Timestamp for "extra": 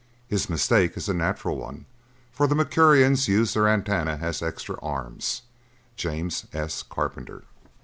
4.41-4.75